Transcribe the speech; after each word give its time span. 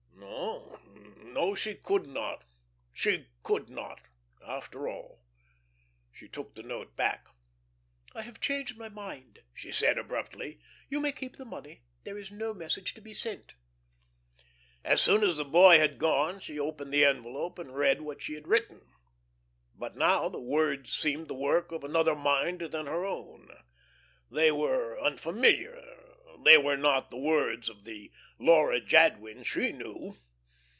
No, 1.33 1.43
no, 1.47 1.55
she 1.55 1.75
could 1.75 2.05
not, 2.07 2.43
she 2.91 3.27
could 3.41 3.69
not, 3.69 4.01
after 4.45 4.87
all. 4.89 5.23
She 6.11 6.27
took 6.27 6.55
the 6.55 6.61
note 6.63 6.95
back. 6.97 7.27
"I 8.13 8.21
have 8.23 8.41
changed 8.41 8.77
my 8.77 8.89
mind," 8.89 9.39
she 9.53 9.71
said, 9.71 9.97
abruptly. 9.97 10.59
"You 10.89 10.99
may 10.99 11.13
keep 11.13 11.37
the 11.37 11.45
money. 11.45 11.83
There 12.03 12.17
is 12.17 12.31
no 12.31 12.53
message 12.53 12.93
to 12.95 13.01
be 13.01 13.13
sent." 13.13 13.53
As 14.83 15.01
soon 15.01 15.23
as 15.23 15.37
the 15.37 15.45
boy 15.45 15.77
had 15.79 15.97
gone 15.97 16.39
she 16.41 16.59
opened 16.59 16.93
the 16.93 17.05
envelope 17.05 17.57
and 17.57 17.73
read 17.73 18.01
what 18.01 18.21
she 18.21 18.33
had 18.33 18.47
written. 18.49 18.81
But 19.73 19.95
now 19.95 20.27
the 20.27 20.41
words 20.41 20.93
seemed 20.93 21.29
the 21.29 21.33
work 21.33 21.71
of 21.71 21.85
another 21.85 22.13
mind 22.15 22.59
than 22.59 22.87
her 22.87 23.05
own. 23.05 23.47
They 24.29 24.51
were 24.51 24.99
unfamiliar; 24.99 25.81
they 26.43 26.57
were 26.57 26.77
not 26.77 27.09
the 27.09 27.17
words 27.17 27.69
of 27.69 27.85
the 27.85 28.11
Laura 28.37 28.81
Jadwin 28.81 29.43
she 29.43 29.71
knew. 29.71 30.17